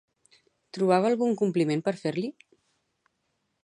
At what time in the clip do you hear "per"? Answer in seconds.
1.89-1.95